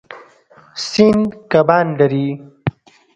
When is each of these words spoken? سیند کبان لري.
سیند 0.89 1.25
کبان 1.51 1.87
لري. 1.97 2.27